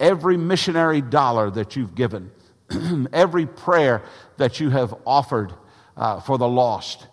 [0.00, 2.32] every missionary dollar that you've given,
[3.12, 4.02] every prayer
[4.38, 5.52] that you have offered
[5.96, 7.06] uh, for the lost,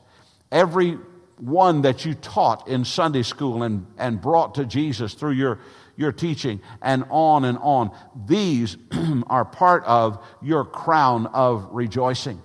[0.52, 0.98] every
[1.38, 5.60] one that you taught in Sunday school and, and brought to Jesus through your,
[5.96, 7.91] your teaching, and on and on.
[8.28, 8.78] These
[9.28, 12.41] are part of your crown of rejoicing.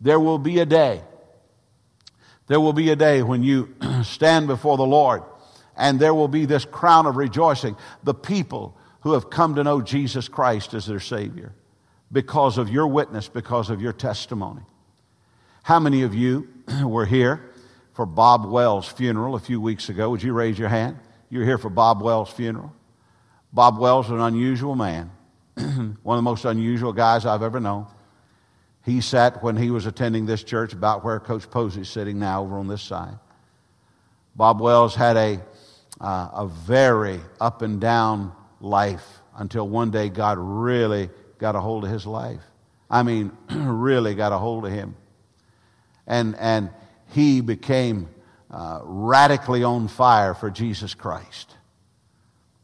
[0.00, 1.02] There will be a day,
[2.46, 5.22] there will be a day when you stand before the Lord,
[5.76, 7.76] and there will be this crown of rejoicing.
[8.02, 11.54] The people who have come to know Jesus Christ as their Savior
[12.12, 14.62] because of your witness, because of your testimony.
[15.70, 16.48] How many of you
[16.84, 17.48] were here
[17.92, 20.10] for Bob Wells' funeral a few weeks ago?
[20.10, 20.98] Would you raise your hand?
[21.28, 22.74] You were here for Bob Wells' funeral.
[23.52, 25.12] Bob Wells was an unusual man,
[25.54, 27.86] one of the most unusual guys I've ever known.
[28.84, 32.58] He sat when he was attending this church about where Coach Posey's sitting now over
[32.58, 33.16] on this side.
[34.34, 35.40] Bob Wells had a,
[36.00, 39.06] uh, a very up and down life
[39.36, 42.42] until one day God really got a hold of his life.
[42.90, 44.96] I mean, really got a hold of him.
[46.06, 46.70] And, and
[47.08, 48.08] he became
[48.50, 51.56] uh, radically on fire for Jesus Christ.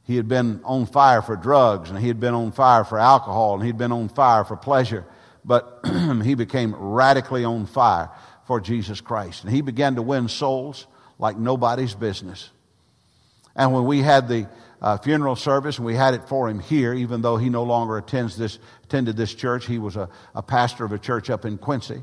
[0.05, 3.55] He had been on fire for drugs, and he had been on fire for alcohol,
[3.55, 5.05] and he'd been on fire for pleasure.
[5.45, 5.81] But
[6.25, 8.11] he became radically on fire
[8.47, 9.45] for Jesus Christ.
[9.45, 10.87] And he began to win souls
[11.19, 12.51] like nobody's business.
[13.57, 14.49] And when we had the
[14.81, 17.97] uh, funeral service, and we had it for him here, even though he no longer
[17.97, 19.67] attends this, attended this church.
[19.67, 22.03] He was a, a pastor of a church up in Quincy.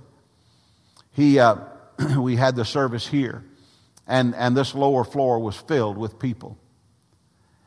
[1.13, 1.57] He, uh,
[2.19, 3.43] we had the service here,
[4.05, 6.57] and, and this lower floor was filled with people.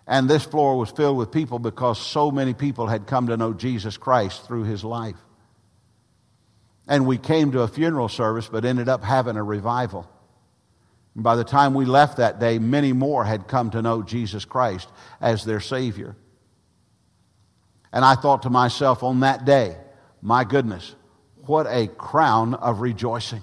[0.06, 3.52] And this floor was filled with people because so many people had come to know
[3.52, 5.16] Jesus Christ through his life.
[6.86, 10.08] And we came to a funeral service, but ended up having a revival.
[11.16, 14.44] And by the time we left that day, many more had come to know Jesus
[14.44, 14.88] Christ
[15.20, 16.14] as their Savior.
[17.92, 19.76] And I thought to myself on that day,
[20.22, 20.94] my goodness,
[21.48, 23.42] what a crown of rejoicing.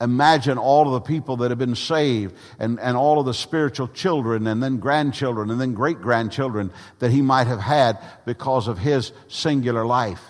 [0.00, 3.86] Imagine all of the people that have been saved and, and all of the spiritual
[3.88, 8.78] children and then grandchildren and then great grandchildren that he might have had because of
[8.78, 10.22] his singular life.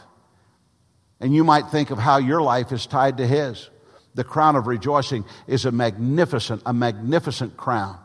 [1.21, 3.71] And you might think of how your life is tied to his.
[4.15, 7.97] The crown of rejoicing is a magnificent, a magnificent crown.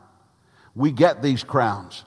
[0.75, 2.03] We get these crowns.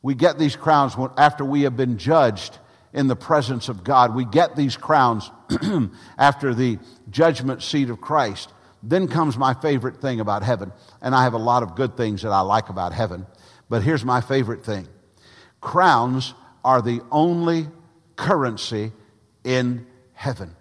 [0.00, 2.58] We get these crowns after we have been judged
[2.96, 4.14] in the presence of God.
[4.14, 5.30] We get these crowns
[6.18, 6.78] after the
[7.10, 8.52] judgment seat of Christ.
[8.82, 10.72] Then comes my favorite thing about heaven.
[11.02, 13.26] And I have a lot of good things that I like about heaven.
[13.68, 14.88] But here's my favorite thing
[15.60, 16.32] crowns
[16.64, 17.68] are the only
[18.16, 18.92] currency
[19.44, 20.56] in heaven.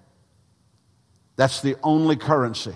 [1.38, 2.76] That's the only currency.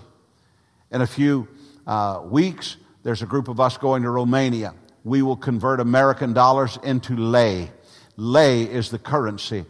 [0.90, 1.48] In a few
[1.86, 4.74] uh, weeks, there's a group of us going to Romania.
[5.04, 7.70] We will convert American dollars into lei.
[8.16, 9.64] Lei is the currency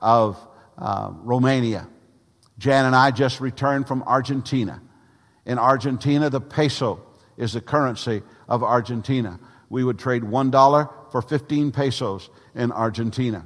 [0.00, 0.38] of
[0.78, 1.88] uh, Romania.
[2.58, 4.80] Jan and I just returned from Argentina.
[5.44, 7.04] In Argentina, the peso
[7.36, 9.38] is the currency of Argentina.
[9.68, 13.44] We would trade $1 for 15 pesos in Argentina.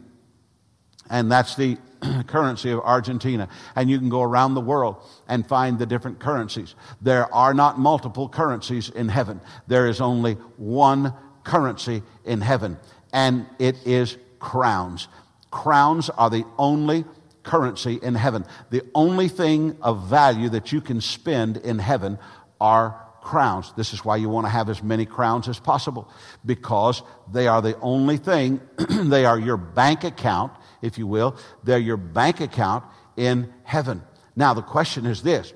[1.09, 1.77] And that's the
[2.27, 3.49] currency of Argentina.
[3.75, 4.97] And you can go around the world
[5.29, 6.75] and find the different currencies.
[7.01, 12.79] There are not multiple currencies in heaven, there is only one currency in heaven,
[13.13, 15.07] and it is crowns.
[15.53, 17.05] Crowns are the only
[17.45, 18.45] currency in heaven.
[18.71, 22.19] The only thing of value that you can spend in heaven
[22.61, 23.73] are crowns.
[23.77, 26.11] This is why you want to have as many crowns as possible
[26.45, 31.37] because they are the only thing, they are your bank account if you will.
[31.65, 32.85] They're your bank account
[33.17, 34.03] in heaven.
[34.37, 35.53] Now, the question is this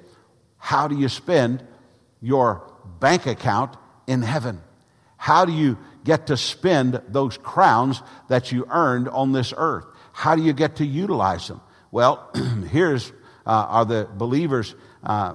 [0.59, 1.65] How do you spend
[2.21, 2.71] your
[3.01, 4.61] bank account in heaven?
[5.17, 9.87] How do you get to spend those crowns that you earned on this earth?
[10.13, 11.61] How do you get to utilize them?
[11.91, 12.31] Well,
[12.71, 13.13] here's
[13.47, 14.75] uh, are the believers.
[15.03, 15.35] Uh,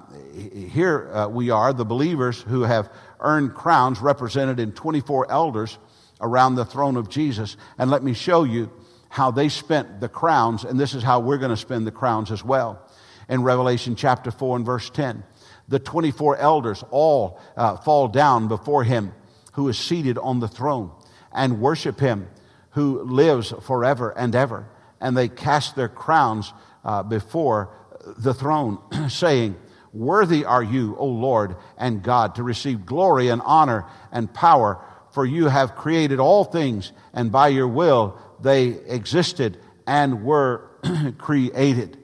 [0.72, 5.78] here uh, we are, the believers who have earned crowns represented in 24 elders
[6.22, 7.56] around the throne of Jesus.
[7.78, 8.72] And let me show you
[9.10, 12.32] how they spent the crowns, and this is how we're going to spend the crowns
[12.32, 12.82] as well.
[13.28, 15.24] In Revelation chapter 4 and verse 10,
[15.68, 19.14] the 24 elders all uh, fall down before him
[19.60, 20.90] who is seated on the throne
[21.34, 22.30] and worship him
[22.70, 24.66] who lives forever and ever.
[25.02, 26.54] And they cast their crowns
[26.86, 27.76] uh, before
[28.18, 29.58] the throne, saying,
[29.92, 35.26] Worthy are you, O Lord and God, to receive glory and honor and power, for
[35.26, 40.70] you have created all things, and by your will they existed and were
[41.18, 41.98] created.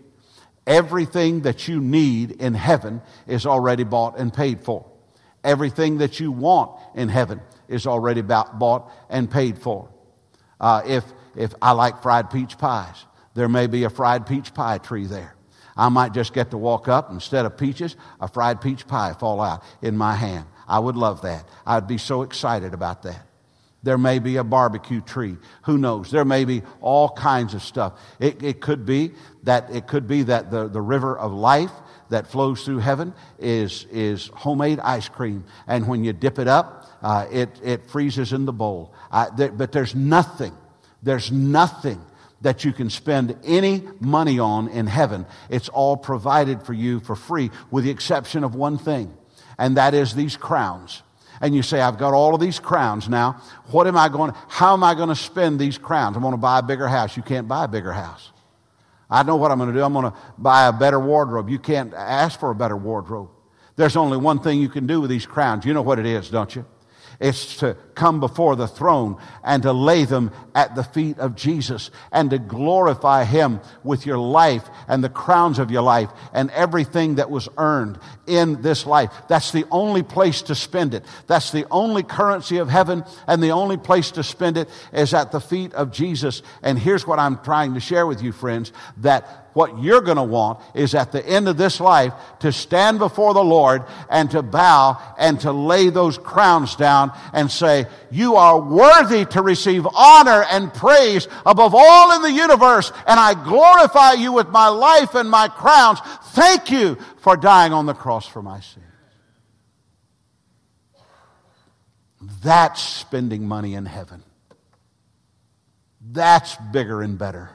[0.68, 4.92] Everything that you need in heaven is already bought and paid for.
[5.46, 9.88] Everything that you want in heaven is already about, bought and paid for.
[10.60, 11.04] Uh, if,
[11.36, 13.06] if I like fried peach pies,
[13.36, 15.36] there may be a fried peach pie tree there.
[15.78, 19.42] I might just get to walk up, instead of peaches, a fried peach pie fall
[19.42, 20.46] out in my hand.
[20.68, 21.48] I would love that.
[21.66, 23.26] I'd be so excited about that.
[23.84, 25.38] There may be a barbecue tree.
[25.66, 26.10] Who knows?
[26.10, 27.94] There may be all kinds of stuff.
[28.20, 29.12] It, it could be
[29.44, 31.72] that it could be that the, the river of life
[32.10, 35.44] that flows through heaven is, is homemade ice cream.
[35.68, 38.94] And when you dip it up, uh, it, it freezes in the bowl.
[39.12, 40.54] Uh, there, but there's nothing,
[41.04, 42.02] there's nothing
[42.42, 45.26] that you can spend any money on in heaven.
[45.50, 49.14] It's all provided for you for free, with the exception of one thing,
[49.58, 51.02] and that is these crowns
[51.42, 53.42] and you say, I've got all of these crowns now.
[53.72, 56.16] What am I going how am I going to spend these crowns?
[56.16, 57.18] I'm going to buy a bigger house.
[57.18, 58.32] You can't buy a bigger house.
[59.10, 59.84] I know what I'm going to do.
[59.84, 61.50] I'm going to buy a better wardrobe.
[61.50, 63.30] You can't ask for a better wardrobe.
[63.76, 65.66] There's only one thing you can do with these crowns.
[65.66, 66.66] You know what it is, don't you?
[67.20, 71.92] It's to come before the throne and to lay them at the feet of Jesus
[72.12, 77.16] and to glorify Him with your life and the crowns of your life and everything
[77.16, 79.12] that was earned in this life.
[79.28, 81.06] That's the only place to spend it.
[81.28, 85.32] That's the only currency of heaven and the only place to spend it is at
[85.32, 86.42] the feet of Jesus.
[86.62, 90.24] And here's what I'm trying to share with you, friends, that what you're going to
[90.24, 94.44] want is at the end of this life to stand before the Lord and to
[94.44, 100.44] bow and to lay those crowns down and say, You are worthy to receive honor
[100.52, 105.30] and praise above all in the universe, and I glorify you with my life and
[105.30, 106.00] my crowns.
[106.34, 108.84] Thank you for dying on the cross for my sins.
[112.44, 114.22] That's spending money in heaven.
[116.02, 117.52] That's bigger and better.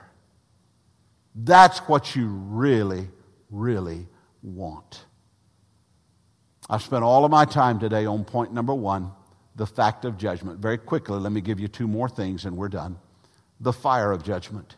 [1.34, 3.08] That's what you really
[3.50, 4.06] really
[4.42, 5.04] want.
[6.68, 9.12] I've spent all of my time today on point number one
[9.56, 10.60] the fact of judgment.
[10.60, 12.96] Very quickly, let me give you two more things and we're done.
[13.58, 14.76] The fire of judgment.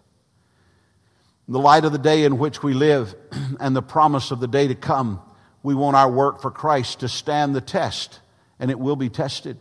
[1.46, 3.14] the light of the day in which we live
[3.60, 5.20] and the promise of the day to come,
[5.62, 8.20] we want our work for Christ to stand the test,
[8.58, 9.58] and it will be tested.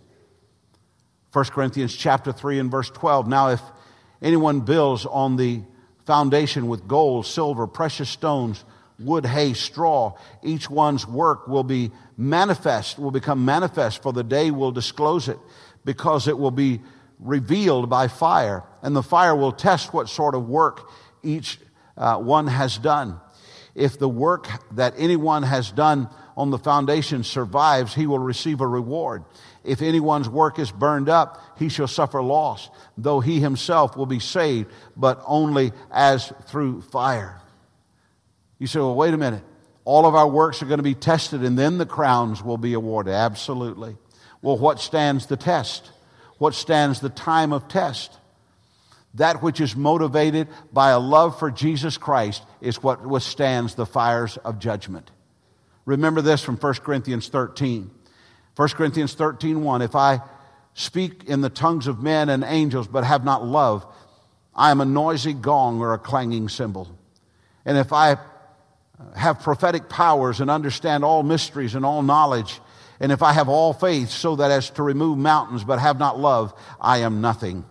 [1.34, 3.28] 1 Corinthians chapter 3 and verse 12.
[3.28, 3.62] Now, if
[4.22, 5.64] anyone builds on the
[6.12, 8.66] foundation with gold, silver, precious stones,
[9.00, 14.52] wood, hay, straw, each one's work will be manifest, will become manifest, for the day
[14.52, 15.40] will disclose it,
[15.86, 16.82] because it will be
[17.18, 20.92] revealed by fire, and the fire will test what sort of work
[21.24, 21.58] each
[21.96, 23.18] uh, one has done.
[23.74, 28.68] If the work that anyone has done on the foundation survives, he will receive a
[28.68, 29.24] reward.
[29.64, 34.20] If anyone's work is burned up, he shall suffer loss, though he himself will be
[34.20, 37.40] saved, but only as through fire.
[38.58, 39.44] You say, well, wait a minute.
[39.86, 42.74] All of our works are going to be tested and then the crowns will be
[42.74, 43.14] awarded.
[43.14, 43.98] Absolutely.
[44.42, 45.92] Well, what stands the test?
[46.38, 48.18] What stands the time of test?
[49.16, 54.38] That which is motivated by a love for Jesus Christ is what withstands the fires
[54.38, 55.12] of judgment.
[55.86, 57.92] Remember this from 1 Corinthians 13.
[58.56, 59.82] 1 Corinthians 13, 1.
[59.82, 60.22] If I
[60.74, 63.86] speak in the tongues of men and angels but have not love,
[64.56, 66.88] I am a noisy gong or a clanging cymbal.
[67.66, 68.18] And if I
[69.16, 72.60] have prophetic powers and understand all mysteries and all knowledge,
[73.00, 76.20] and if I have all faith so that as to remove mountains but have not
[76.20, 77.66] love, I am nothing.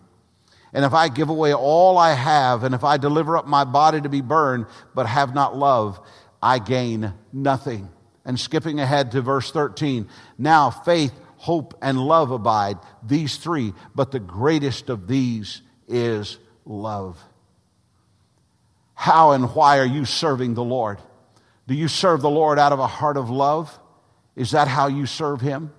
[0.72, 4.00] And if I give away all I have, and if I deliver up my body
[4.00, 6.00] to be burned but have not love,
[6.42, 7.90] I gain nothing.
[8.24, 14.10] And skipping ahead to verse 13, now faith, hope, and love abide, these three, but
[14.10, 17.18] the greatest of these is love.
[18.94, 20.98] How and why are you serving the Lord?
[21.66, 23.78] Do you serve the Lord out of a heart of love?
[24.36, 25.72] Is that how you serve Him?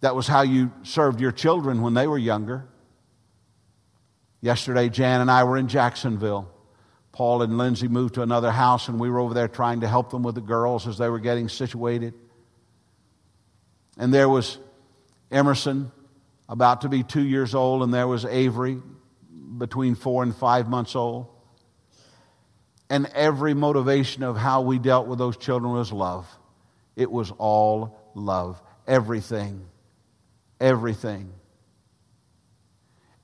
[0.00, 2.66] That was how you served your children when they were younger.
[4.40, 6.50] Yesterday, Jan and I were in Jacksonville.
[7.20, 10.10] Paul and Lindsay moved to another house, and we were over there trying to help
[10.10, 12.14] them with the girls as they were getting situated.
[13.98, 14.56] And there was
[15.30, 15.92] Emerson,
[16.48, 18.80] about to be two years old, and there was Avery,
[19.58, 21.26] between four and five months old.
[22.88, 26.26] And every motivation of how we dealt with those children was love.
[26.96, 28.62] It was all love.
[28.88, 29.66] Everything.
[30.58, 31.34] Everything.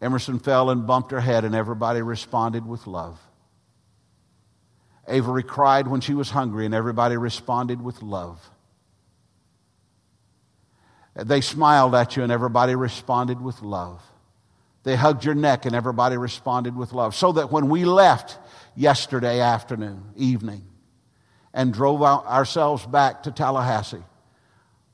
[0.02, 3.18] Emerson fell and bumped her head, and everybody responded with love.
[5.08, 8.40] Avery cried when she was hungry, and everybody responded with love.
[11.14, 14.02] They smiled at you, and everybody responded with love.
[14.82, 17.14] They hugged your neck, and everybody responded with love.
[17.14, 18.38] So that when we left,
[18.76, 20.62] yesterday afternoon, evening,
[21.52, 24.04] and drove ourselves back to Tallahassee.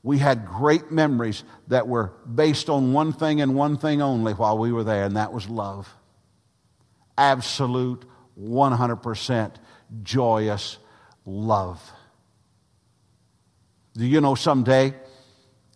[0.01, 4.57] We had great memories that were based on one thing and one thing only while
[4.57, 5.93] we were there, and that was love.
[7.17, 8.05] Absolute,
[8.39, 9.51] 100%
[10.01, 10.77] joyous
[11.25, 11.81] love.
[13.95, 14.95] Do you know someday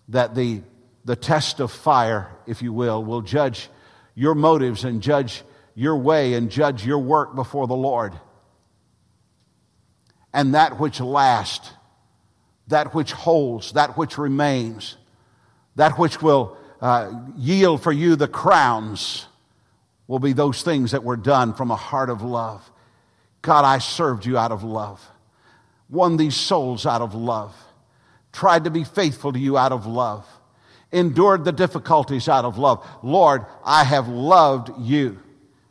[0.10, 0.62] that the,
[1.06, 3.70] the test of fire, if you will, will judge
[4.16, 5.44] your motives and judge
[5.76, 8.14] your way and judge your work before the Lord.
[10.34, 11.70] And that which lasts,
[12.68, 14.98] that which holds, that which remains,
[15.76, 19.28] that which will uh, yield for you the crowns
[20.08, 22.70] will be those things that were done from a heart of love.
[23.42, 25.06] God, I served you out of love,
[25.90, 27.56] won these souls out of love,
[28.34, 30.26] tried to be faithful to you out of love,
[30.92, 32.86] endured the difficulties out of love.
[33.04, 35.20] Lord, I have loved you.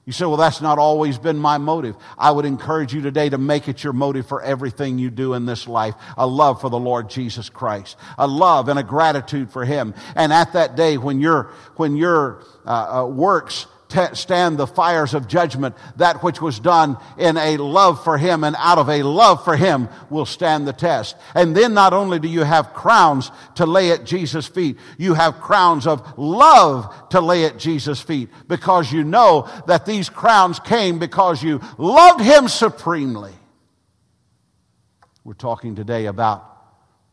[0.07, 1.97] You say, well, that's not always been my motive.
[2.17, 5.47] I would encourage you today to make it your motive for everything you do in
[5.47, 5.97] this life.
[6.17, 7.97] A love for the Lord Jesus Christ.
[8.17, 9.95] A love and a gratitude for Him.
[10.14, 13.67] And at that day when your, when your uh, uh, works
[14.14, 15.74] stand the fires of judgment.
[15.97, 19.57] That which was done in a love for Him and out of a love for
[19.57, 21.16] Him will stand the test.
[21.34, 25.41] And then not only do you have crowns to lay at Jesus' feet, you have
[25.41, 30.99] crowns of love to lay at Jesus' feet because you know that these crowns came
[30.99, 33.32] because you loved Him supremely.
[35.24, 36.53] We're talking today about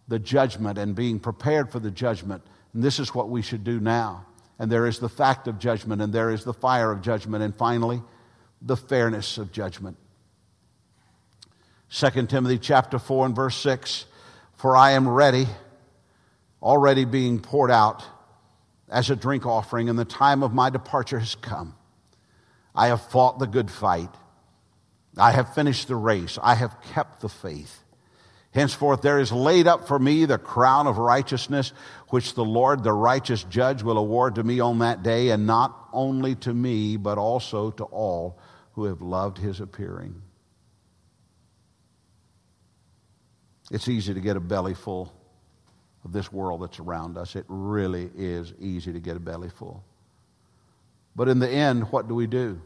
[0.07, 2.43] the judgment and being prepared for the judgment.
[2.73, 4.25] And this is what we should do now
[4.63, 7.53] and there is the fact of judgment, and there is the fire of judgment, and
[7.53, 8.01] finally,
[8.61, 9.97] the fairness of judgment.
[11.89, 14.05] 2 Timothy chapter 4 and verse 6
[14.55, 15.47] For I am ready,
[16.61, 18.05] already being poured out
[18.87, 21.75] as a drink offering, and the time of my departure has come.
[22.73, 24.15] I have fought the good fight.
[25.17, 26.39] I have finished the race.
[26.41, 27.83] I have kept the faith.
[28.53, 31.73] Henceforth, there is laid up for me the crown of righteousness,
[32.13, 35.89] which the Lord, the righteous judge, will award to me on that day, and not
[35.91, 38.37] only to me, but also to all
[38.73, 40.21] who have loved his appearing.
[43.71, 45.11] It's easy to get a belly full
[46.05, 47.35] of this world that's around us.
[47.35, 49.83] It really is easy to get a belly full.
[51.15, 52.61] But in the end, what do we do?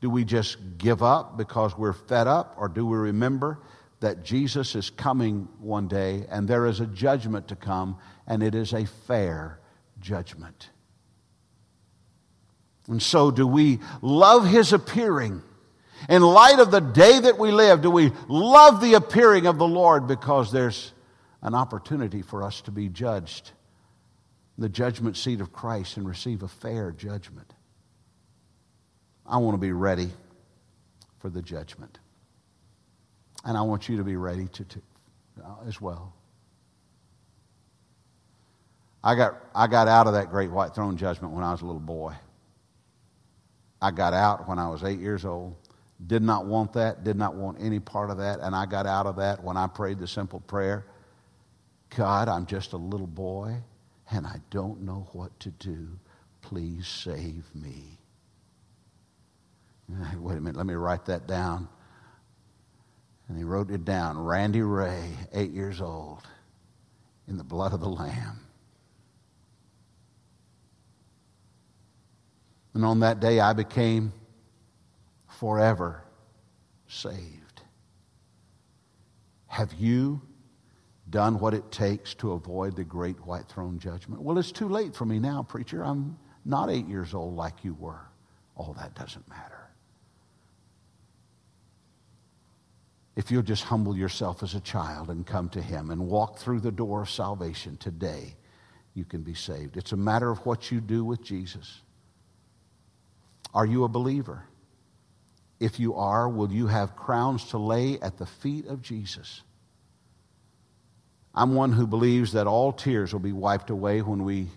[0.00, 3.60] Do we just give up because we're fed up, or do we remember
[4.00, 8.54] that Jesus is coming one day and there is a judgment to come, and it
[8.54, 9.60] is a fair
[10.00, 10.70] judgment?
[12.88, 15.42] And so, do we love his appearing?
[16.08, 19.68] In light of the day that we live, do we love the appearing of the
[19.68, 20.92] Lord because there's
[21.40, 23.52] an opportunity for us to be judged,
[24.58, 27.54] the judgment seat of Christ, and receive a fair judgment?
[29.24, 30.10] I want to be ready
[31.20, 31.99] for the judgment.
[33.44, 34.82] And I want you to be ready to, to
[35.44, 36.14] uh, as well.
[39.02, 41.66] I got, I got out of that great white throne judgment when I was a
[41.66, 42.14] little boy.
[43.80, 45.56] I got out when I was eight years old.
[46.06, 48.40] Did not want that, did not want any part of that.
[48.40, 50.86] And I got out of that when I prayed the simple prayer
[51.96, 53.56] God, I'm just a little boy
[54.12, 55.88] and I don't know what to do.
[56.40, 57.98] Please save me.
[60.18, 61.68] Wait a minute, let me write that down.
[63.30, 66.26] And he wrote it down Randy Ray, eight years old,
[67.28, 68.40] in the blood of the Lamb.
[72.74, 74.12] And on that day, I became
[75.28, 76.02] forever
[76.88, 77.62] saved.
[79.46, 80.20] Have you
[81.08, 84.22] done what it takes to avoid the great white throne judgment?
[84.22, 85.84] Well, it's too late for me now, preacher.
[85.84, 88.08] I'm not eight years old like you were.
[88.56, 89.59] All that doesn't matter.
[93.20, 96.60] If you'll just humble yourself as a child and come to Him and walk through
[96.60, 98.34] the door of salvation today,
[98.94, 99.76] you can be saved.
[99.76, 101.82] It's a matter of what you do with Jesus.
[103.52, 104.44] Are you a believer?
[105.60, 109.42] If you are, will you have crowns to lay at the feet of Jesus?
[111.34, 114.48] I'm one who believes that all tears will be wiped away when we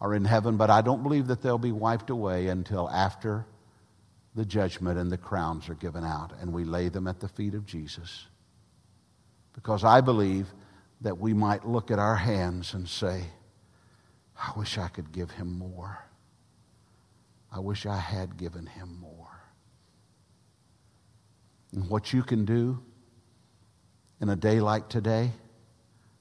[0.00, 3.44] are in heaven, but I don't believe that they'll be wiped away until after
[4.34, 7.54] the judgment and the crowns are given out, and we lay them at the feet
[7.54, 8.26] of Jesus.
[9.54, 10.46] Because I believe
[11.00, 13.24] that we might look at our hands and say,
[14.38, 15.98] I wish I could give him more.
[17.52, 19.26] I wish I had given him more.
[21.72, 22.80] And what you can do
[24.20, 25.32] in a day like today,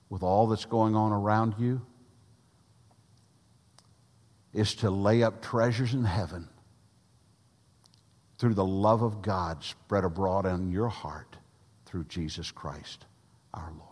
[0.09, 1.85] with all that's going on around you,
[4.53, 6.49] is to lay up treasures in heaven
[8.39, 11.35] through the love of God spread abroad in your heart
[11.85, 13.05] through Jesus Christ
[13.53, 13.88] our Lord.